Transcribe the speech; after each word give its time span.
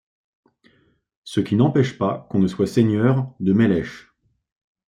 Ce 1.23 1.41
qui 1.41 1.55
n’empêche 1.55 1.99
pas 1.99 2.25
qu’on 2.31 2.39
ne 2.39 2.47
soit 2.47 2.65
seigneur 2.65 3.31
de 3.39 3.53
Mélèches. 3.53 4.09